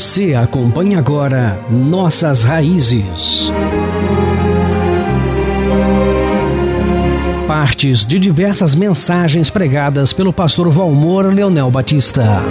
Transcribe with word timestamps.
Você 0.00 0.34
acompanha 0.34 0.98
agora 0.98 1.62
Nossas 1.70 2.42
Raízes. 2.42 3.52
Partes 7.46 8.06
de 8.06 8.18
diversas 8.18 8.74
mensagens 8.74 9.50
pregadas 9.50 10.14
pelo 10.14 10.32
pastor 10.32 10.70
Valmor 10.70 11.26
Leonel 11.26 11.70
Batista. 11.70 12.42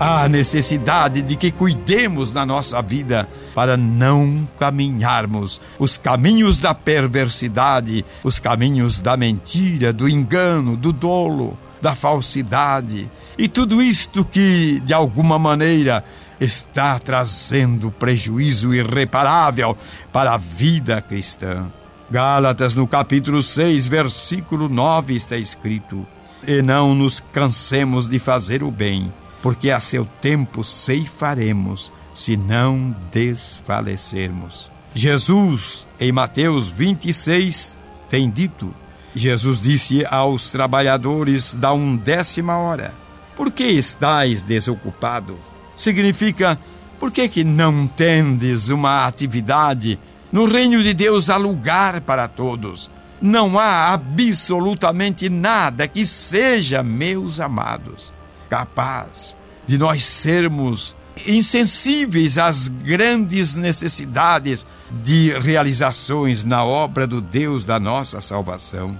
a 0.00 0.28
necessidade 0.28 1.22
de 1.22 1.36
que 1.36 1.50
cuidemos 1.50 2.32
na 2.32 2.44
nossa 2.44 2.82
vida 2.82 3.28
para 3.54 3.76
não 3.76 4.46
caminharmos 4.58 5.60
os 5.78 5.96
caminhos 5.96 6.58
da 6.58 6.74
perversidade, 6.74 8.04
os 8.24 8.38
caminhos 8.38 8.98
da 8.98 9.16
mentira, 9.16 9.92
do 9.92 10.08
engano, 10.08 10.76
do 10.76 10.92
dolo, 10.92 11.56
da 11.80 11.94
falsidade 11.94 13.10
e 13.38 13.48
tudo 13.48 13.82
isto 13.82 14.24
que, 14.24 14.80
de 14.80 14.92
alguma 14.92 15.38
maneira, 15.38 16.04
está 16.40 16.98
trazendo 16.98 17.90
prejuízo 17.90 18.74
irreparável 18.74 19.76
para 20.12 20.34
a 20.34 20.36
vida 20.36 21.00
cristã. 21.00 21.66
Gálatas, 22.10 22.74
no 22.74 22.86
capítulo 22.86 23.42
6, 23.42 23.86
versículo 23.86 24.68
9, 24.68 25.14
está 25.14 25.36
escrito: 25.36 26.06
E 26.46 26.60
não 26.60 26.94
nos 26.94 27.20
cansemos 27.20 28.08
de 28.08 28.18
fazer 28.18 28.62
o 28.62 28.70
bem 28.70 29.12
porque 29.42 29.70
a 29.70 29.80
seu 29.80 30.06
tempo 30.20 30.62
ceifaremos, 30.62 31.92
se 32.14 32.36
não 32.36 32.94
desfalecermos. 33.10 34.70
Jesus, 34.92 35.86
em 35.98 36.12
Mateus 36.12 36.68
26, 36.68 37.78
tem 38.08 38.28
dito: 38.28 38.74
Jesus 39.14 39.60
disse 39.60 40.04
aos 40.08 40.50
trabalhadores 40.50 41.54
da 41.54 41.72
undécima 41.72 42.56
hora: 42.58 42.94
Por 43.36 43.50
que 43.50 43.64
estáis 43.64 44.42
desocupado? 44.42 45.36
Significa, 45.74 46.58
por 46.98 47.10
que, 47.10 47.28
que 47.28 47.42
não 47.42 47.86
tendes 47.86 48.68
uma 48.68 49.06
atividade? 49.06 49.98
No 50.30 50.44
reino 50.44 50.82
de 50.82 50.94
Deus 50.94 51.28
há 51.28 51.36
lugar 51.36 52.00
para 52.02 52.28
todos. 52.28 52.90
Não 53.20 53.58
há 53.58 53.92
absolutamente 53.92 55.28
nada 55.28 55.88
que 55.88 56.06
seja, 56.06 56.82
meus 56.82 57.40
amados, 57.40 58.12
capaz 58.48 59.36
de 59.66 59.76
nós 59.76 60.04
sermos 60.04 60.96
insensíveis 61.26 62.38
às 62.38 62.68
grandes 62.68 63.54
necessidades 63.56 64.66
de 64.90 65.38
realizações 65.38 66.44
na 66.44 66.64
obra 66.64 67.06
do 67.06 67.20
Deus 67.20 67.64
da 67.64 67.78
nossa 67.78 68.20
salvação. 68.20 68.98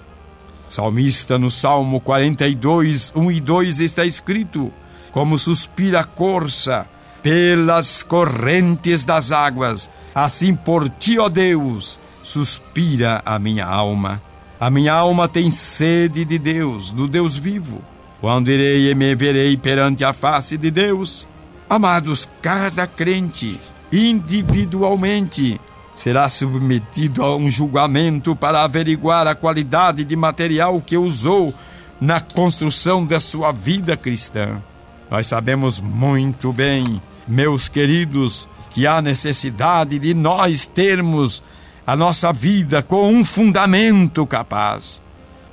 Salmista 0.69 1.39
no 1.39 1.51
Salmo 1.51 2.01
42, 2.01 3.13
1 3.15 3.31
e 3.33 3.41
2 3.41 3.81
está 3.81 4.05
escrito: 4.05 4.73
Como 5.11 5.39
suspira 5.39 6.01
a 6.01 6.05
corça 6.05 6.89
pelas 7.23 8.03
correntes 8.03 9.03
das 9.03 9.33
águas, 9.33 9.91
assim 10.15 10.55
por 10.55 10.89
ti, 10.89 11.19
ó 11.19 11.29
Deus, 11.29 11.99
suspira 12.23 13.21
a 13.27 13.39
minha 13.39 13.67
alma. 13.67 14.23
A 14.61 14.71
minha 14.71 14.93
alma 14.93 15.27
tem 15.27 15.51
sede 15.51 16.25
de 16.25 16.39
Deus, 16.39 16.91
do 16.91 17.09
Deus 17.09 17.37
vivo. 17.37 17.83
Quando 18.21 18.51
irei 18.51 18.91
e 18.91 18.95
me 18.95 19.15
verei 19.15 19.57
perante 19.57 20.05
a 20.05 20.13
face 20.13 20.59
de 20.59 20.71
Deus? 20.71 21.27
Amados, 21.71 22.29
cada 22.43 22.85
crente, 22.85 23.61
individualmente, 23.93 25.61
será 25.95 26.29
submetido 26.29 27.23
a 27.23 27.37
um 27.37 27.49
julgamento 27.49 28.35
para 28.35 28.65
averiguar 28.65 29.29
a 29.29 29.37
qualidade 29.37 30.05
de 30.05 30.17
material 30.17 30.83
que 30.85 30.97
usou 30.97 31.55
na 32.01 32.21
construção 32.21 33.07
da 33.07 33.21
sua 33.21 33.53
vida 33.53 33.97
cristã. 33.97 34.61
Nós 35.09 35.29
sabemos 35.29 35.79
muito 35.79 36.53
bem, 36.53 37.01
meus 37.29 37.69
queridos, 37.69 38.49
que 38.71 38.85
há 38.85 39.01
necessidade 39.01 40.01
de 40.01 40.13
nós 40.13 40.67
termos 40.67 41.41
a 41.87 41.95
nossa 41.95 42.33
vida 42.33 42.83
com 42.83 43.13
um 43.13 43.25
fundamento 43.25 44.27
capaz. 44.27 45.01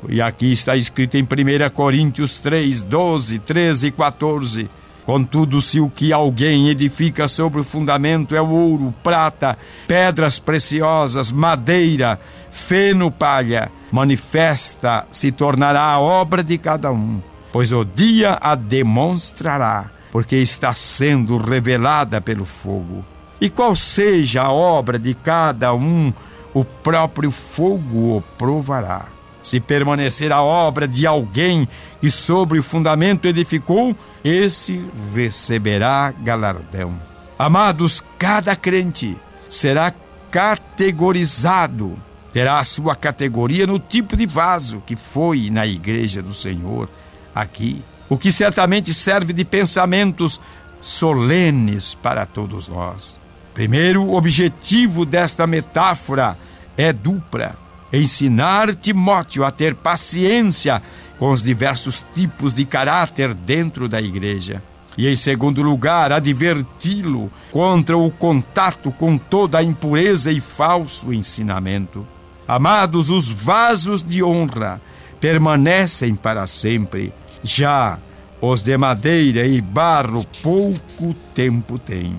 E 0.10 0.20
aqui 0.20 0.52
está 0.52 0.76
escrito 0.76 1.16
em 1.16 1.22
1 1.22 1.70
Coríntios 1.76 2.40
3, 2.40 2.82
12, 2.82 3.38
13 3.38 3.86
e 3.86 3.92
14. 3.92 4.77
Contudo, 5.08 5.62
se 5.62 5.80
o 5.80 5.90
que 5.90 6.12
alguém 6.12 6.68
edifica 6.68 7.30
sobre 7.30 7.62
o 7.62 7.64
fundamento 7.64 8.36
é 8.36 8.42
ouro, 8.42 8.94
prata, 9.02 9.58
pedras 9.88 10.38
preciosas, 10.38 11.32
madeira, 11.32 12.20
feno, 12.52 13.10
palha, 13.10 13.72
manifesta 13.90 15.08
se 15.10 15.32
tornará 15.32 15.84
a 15.84 16.00
obra 16.02 16.44
de 16.44 16.58
cada 16.58 16.92
um, 16.92 17.22
pois 17.54 17.72
o 17.72 17.86
dia 17.86 18.38
a 18.42 18.54
demonstrará, 18.54 19.90
porque 20.12 20.36
está 20.36 20.74
sendo 20.74 21.38
revelada 21.38 22.20
pelo 22.20 22.44
fogo. 22.44 23.06
E 23.40 23.50
qual 23.50 23.78
seja 23.78 24.42
a 24.42 24.52
obra 24.52 25.00
de 25.00 25.14
cada 25.14 25.74
um, 25.74 26.12
o 26.54 26.66
próprio 26.66 27.32
fogo 27.32 28.18
o 28.18 28.22
provará. 28.38 29.17
Se 29.48 29.62
permanecer 29.62 30.30
a 30.34 30.42
obra 30.42 30.86
de 30.86 31.08
alguém 31.08 31.66
que 32.02 32.12
sobre 32.12 32.60
o 32.60 32.64
fundamento 32.64 33.30
edificou, 33.30 33.96
esse 34.22 34.86
receberá 35.16 36.12
galardão. 36.12 37.00
Amados, 37.40 38.04
cada 38.20 38.58
crente 38.58 39.16
será 39.50 39.94
categorizado, 40.30 41.98
terá 42.34 42.60
a 42.60 42.64
sua 42.66 42.94
categoria 42.94 43.66
no 43.66 43.80
tipo 43.80 44.18
de 44.18 44.26
vaso 44.26 44.84
que 44.86 44.98
foi 44.98 45.50
na 45.50 45.66
igreja 45.66 46.22
do 46.22 46.34
Senhor 46.34 46.90
aqui, 47.34 47.82
o 48.10 48.18
que 48.18 48.34
certamente 48.34 48.94
serve 48.94 49.32
de 49.32 49.46
pensamentos 49.46 50.42
solenes 50.82 51.96
para 51.96 52.26
todos 52.26 52.68
nós. 52.68 53.18
Primeiro, 53.54 54.04
o 54.04 54.16
objetivo 54.18 55.06
desta 55.06 55.48
metáfora 55.48 56.38
é 56.76 56.92
dupla 56.92 57.67
ensinar 57.92 58.76
Timóteo 58.76 59.44
a 59.44 59.52
ter 59.52 59.76
paciência 59.76 60.82
com 61.18 61.30
os 61.30 61.42
diversos 61.42 62.06
tipos 62.14 62.54
de 62.54 62.66
caráter 62.66 63.34
dentro 63.34 63.88
da 63.88 64.02
igreja. 64.02 64.62
E, 64.98 65.08
em 65.08 65.16
segundo 65.16 65.62
lugar, 65.62 66.12
adverti-lo 66.12 67.32
contra 67.52 67.98
o 67.98 68.10
contato 68.10 68.92
com 68.92 69.18
toda 69.18 69.60
a 69.60 69.64
impureza 69.64 70.32
e 70.32 70.40
falso 70.40 71.14
ensinamento. 71.14 72.06
Amados, 72.48 73.10
os 73.10 73.30
vasos 73.30 74.02
de 74.02 74.24
honra 74.24 74.82
permanecem 75.20 76.16
para 76.16 76.48
sempre, 76.48 77.14
já 77.44 78.00
os 78.42 78.62
de 78.62 78.78
madeira 78.78 79.46
e 79.46 79.62
barro 79.62 80.26
pouco 80.42 81.16
tempo 81.34 81.78
têm. 81.78 82.16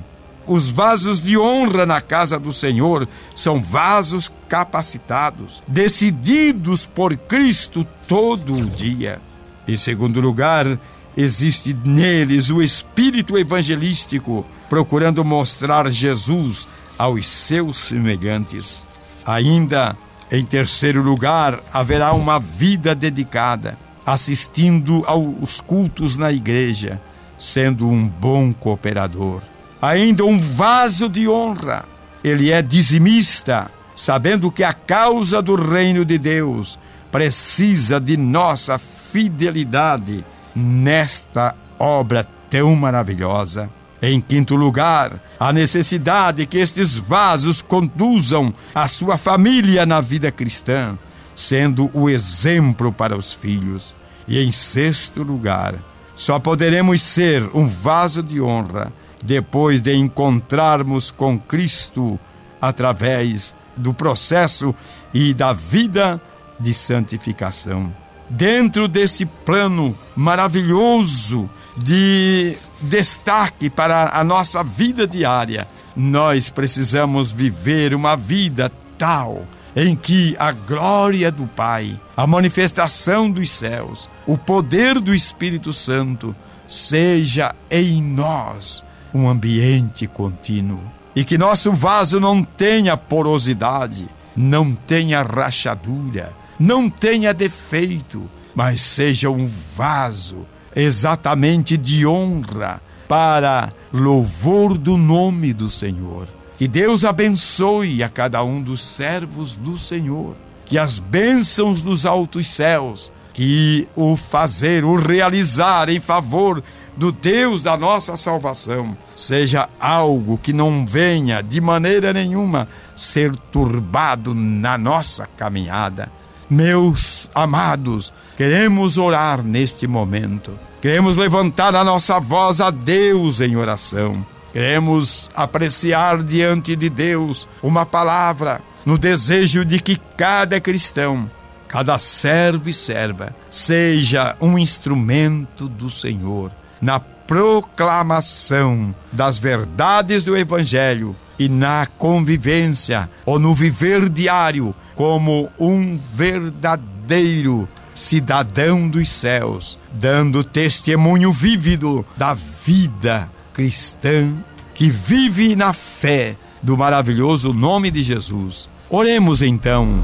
Os 0.48 0.70
vasos 0.70 1.20
de 1.20 1.36
honra 1.36 1.84
na 1.84 2.00
casa 2.00 2.38
do 2.38 2.54
Senhor 2.54 3.06
são 3.36 3.60
vasos 3.60 4.32
capacitados, 4.48 5.62
decididos 5.68 6.86
por 6.86 7.14
Cristo 7.14 7.86
todo 8.08 8.54
o 8.54 8.64
dia. 8.64 9.20
Em 9.68 9.76
segundo 9.76 10.22
lugar, 10.22 10.78
existe 11.14 11.76
neles 11.84 12.48
o 12.48 12.62
espírito 12.62 13.36
evangelístico, 13.36 14.46
procurando 14.70 15.22
mostrar 15.22 15.90
Jesus 15.90 16.66
aos 16.96 17.28
seus 17.28 17.76
semelhantes. 17.76 18.86
Ainda, 19.26 19.94
em 20.32 20.46
terceiro 20.46 21.02
lugar, 21.02 21.60
haverá 21.70 22.14
uma 22.14 22.40
vida 22.40 22.94
dedicada, 22.94 23.78
assistindo 24.06 25.04
aos 25.06 25.60
cultos 25.60 26.16
na 26.16 26.32
igreja, 26.32 26.98
sendo 27.36 27.86
um 27.86 28.08
bom 28.08 28.50
cooperador 28.54 29.42
ainda 29.80 30.24
um 30.24 30.38
vaso 30.38 31.08
de 31.08 31.28
honra. 31.28 31.84
Ele 32.22 32.50
é 32.50 32.60
dizimista, 32.60 33.70
sabendo 33.94 34.50
que 34.50 34.64
a 34.64 34.72
causa 34.72 35.40
do 35.40 35.54
reino 35.54 36.04
de 36.04 36.18
Deus 36.18 36.78
precisa 37.10 38.00
de 38.00 38.16
nossa 38.16 38.78
fidelidade 38.78 40.24
nesta 40.54 41.54
obra 41.78 42.26
tão 42.50 42.74
maravilhosa. 42.74 43.70
Em 44.00 44.20
quinto 44.20 44.54
lugar, 44.54 45.20
a 45.40 45.52
necessidade 45.52 46.46
que 46.46 46.58
estes 46.58 46.96
vasos 46.96 47.60
conduzam 47.60 48.54
a 48.74 48.86
sua 48.86 49.16
família 49.16 49.84
na 49.84 50.00
vida 50.00 50.30
cristã, 50.30 50.96
sendo 51.34 51.90
o 51.92 52.08
exemplo 52.08 52.92
para 52.92 53.16
os 53.16 53.32
filhos. 53.32 53.94
E 54.26 54.38
em 54.38 54.52
sexto 54.52 55.22
lugar, 55.22 55.74
só 56.14 56.38
poderemos 56.38 57.02
ser 57.02 57.48
um 57.54 57.66
vaso 57.66 58.22
de 58.22 58.40
honra 58.40 58.92
depois 59.22 59.82
de 59.82 59.94
encontrarmos 59.94 61.10
com 61.10 61.38
Cristo 61.38 62.18
através 62.60 63.54
do 63.76 63.94
processo 63.94 64.74
e 65.12 65.32
da 65.32 65.52
vida 65.52 66.20
de 66.58 66.74
santificação. 66.74 67.92
Dentro 68.28 68.86
desse 68.88 69.24
plano 69.24 69.96
maravilhoso 70.14 71.48
de 71.76 72.56
destaque 72.82 73.70
para 73.70 74.10
a 74.12 74.22
nossa 74.22 74.62
vida 74.62 75.06
diária, 75.06 75.66
nós 75.96 76.50
precisamos 76.50 77.30
viver 77.32 77.94
uma 77.94 78.16
vida 78.16 78.70
tal 78.98 79.44
em 79.74 79.94
que 79.94 80.36
a 80.38 80.52
glória 80.52 81.30
do 81.30 81.46
Pai, 81.46 81.98
a 82.16 82.26
manifestação 82.26 83.30
dos 83.30 83.50
céus, 83.50 84.08
o 84.26 84.36
poder 84.36 85.00
do 85.00 85.14
Espírito 85.14 85.72
Santo 85.72 86.34
seja 86.66 87.54
em 87.70 88.02
nós 88.02 88.84
um 89.12 89.28
ambiente 89.28 90.06
contínuo 90.06 90.80
e 91.14 91.24
que 91.24 91.36
nosso 91.36 91.72
vaso 91.72 92.20
não 92.20 92.44
tenha 92.44 92.96
porosidade, 92.96 94.06
não 94.36 94.72
tenha 94.72 95.22
rachadura, 95.22 96.32
não 96.58 96.88
tenha 96.88 97.34
defeito, 97.34 98.30
mas 98.54 98.80
seja 98.82 99.28
um 99.28 99.46
vaso 99.74 100.46
exatamente 100.76 101.76
de 101.76 102.06
honra 102.06 102.80
para 103.08 103.72
louvor 103.92 104.76
do 104.76 104.96
nome 104.96 105.52
do 105.52 105.70
Senhor. 105.70 106.28
Que 106.58 106.68
Deus 106.68 107.04
abençoe 107.04 108.02
a 108.02 108.08
cada 108.08 108.44
um 108.44 108.60
dos 108.60 108.84
servos 108.84 109.56
do 109.56 109.78
Senhor. 109.78 110.36
Que 110.66 110.76
as 110.76 110.98
bênçãos 110.98 111.80
dos 111.80 112.04
altos 112.04 112.52
céus, 112.52 113.10
que 113.32 113.88
o 113.96 114.16
fazer, 114.16 114.84
o 114.84 114.96
realizar 114.96 115.88
em 115.88 115.98
favor 115.98 116.62
do 116.98 117.10
Deus 117.12 117.62
da 117.62 117.76
nossa 117.76 118.16
salvação, 118.16 118.96
seja 119.16 119.68
algo 119.80 120.36
que 120.36 120.52
não 120.52 120.84
venha 120.84 121.40
de 121.42 121.60
maneira 121.60 122.12
nenhuma 122.12 122.68
ser 122.96 123.34
turbado 123.52 124.34
na 124.34 124.76
nossa 124.76 125.26
caminhada. 125.36 126.10
Meus 126.50 127.30
amados, 127.34 128.12
queremos 128.36 128.98
orar 128.98 129.42
neste 129.42 129.86
momento 129.86 130.58
Queremos 130.80 131.16
levantar 131.16 131.74
a 131.74 131.82
nossa 131.82 132.20
voz 132.20 132.60
a 132.60 132.70
Deus 132.70 133.40
em 133.40 133.56
oração. 133.56 134.12
Queremos 134.52 135.28
apreciar 135.34 136.22
diante 136.22 136.76
de 136.76 136.88
Deus 136.88 137.48
uma 137.60 137.84
palavra 137.84 138.60
no 138.86 138.96
desejo 138.96 139.64
de 139.64 139.80
que 139.80 139.96
cada 140.16 140.60
cristão, 140.60 141.28
cada 141.66 141.98
servo 141.98 142.70
e 142.70 142.74
serva, 142.74 143.34
seja 143.50 144.36
um 144.40 144.56
instrumento 144.56 145.68
do 145.68 145.90
Senhor 145.90 146.52
na 146.80 147.00
proclamação 147.00 148.94
das 149.12 149.38
verdades 149.38 150.24
do 150.24 150.36
Evangelho 150.36 151.14
e 151.38 151.48
na 151.48 151.86
convivência 151.98 153.08
ou 153.24 153.38
no 153.38 153.54
viver 153.54 154.08
diário 154.08 154.74
como 154.94 155.48
um 155.58 155.98
verdadeiro 156.14 157.68
cidadão 157.94 158.88
dos 158.88 159.10
céus, 159.10 159.78
dando 159.92 160.44
testemunho 160.44 161.32
vívido 161.32 162.04
da 162.16 162.34
vida 162.34 163.28
cristã 163.52 164.32
que 164.72 164.88
vive 164.88 165.56
na 165.56 165.72
fé 165.72 166.36
do 166.62 166.76
maravilhoso 166.76 167.52
nome 167.52 167.90
de 167.90 168.02
Jesus. 168.02 168.68
Oremos 168.88 169.42
então. 169.42 170.02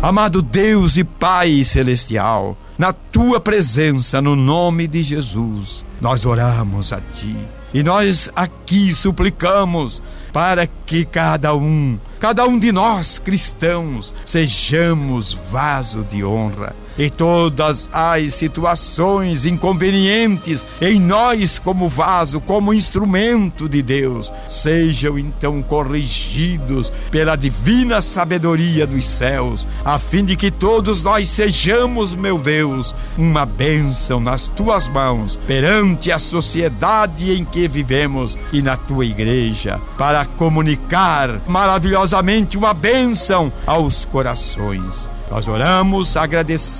Amado 0.00 0.40
Deus 0.40 0.96
e 0.96 1.02
Pai 1.02 1.64
celestial, 1.64 2.56
na 2.78 2.92
tua 2.92 3.40
presença, 3.40 4.22
no 4.22 4.36
nome 4.36 4.86
de 4.86 5.02
Jesus, 5.02 5.84
nós 6.00 6.24
oramos 6.24 6.92
a 6.92 7.00
ti. 7.00 7.36
E 7.74 7.82
nós 7.82 8.30
aqui 8.36 8.94
suplicamos 8.94 10.00
para 10.32 10.68
que 10.68 11.04
cada 11.04 11.52
um, 11.52 11.98
cada 12.20 12.46
um 12.46 12.60
de 12.60 12.70
nós 12.70 13.18
cristãos, 13.18 14.14
sejamos 14.24 15.32
vaso 15.32 16.04
de 16.04 16.24
honra 16.24 16.76
e 16.98 17.08
todas 17.08 17.88
as 17.92 18.34
situações 18.34 19.46
inconvenientes 19.46 20.66
em 20.80 21.00
nós 21.00 21.58
como 21.58 21.88
vaso, 21.88 22.40
como 22.40 22.74
instrumento 22.74 23.68
de 23.68 23.82
Deus, 23.82 24.32
sejam 24.48 25.18
então 25.18 25.62
corrigidos 25.62 26.92
pela 27.10 27.36
divina 27.36 28.00
sabedoria 28.00 28.86
dos 28.86 29.08
céus, 29.08 29.66
a 29.84 29.98
fim 29.98 30.24
de 30.24 30.34
que 30.34 30.50
todos 30.50 31.02
nós 31.02 31.28
sejamos, 31.28 32.14
meu 32.14 32.38
Deus, 32.38 32.94
uma 33.16 33.46
bênção 33.46 34.18
nas 34.18 34.48
tuas 34.48 34.88
mãos 34.88 35.36
perante 35.46 36.10
a 36.10 36.18
sociedade 36.18 37.32
em 37.32 37.44
que 37.44 37.68
vivemos 37.68 38.36
e 38.52 38.60
na 38.60 38.76
tua 38.76 39.06
igreja, 39.06 39.80
para 39.96 40.26
comunicar 40.26 41.40
maravilhosamente 41.46 42.56
uma 42.56 42.74
bênção 42.74 43.52
aos 43.66 44.04
corações. 44.04 45.10
Nós 45.30 45.46
oramos 45.46 46.16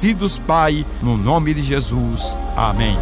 agradecidos, 0.09 0.39
Pai, 0.39 0.87
no 1.03 1.17
nome 1.17 1.53
de 1.53 1.63
Jesus. 1.63 2.37
Amém. 2.57 2.97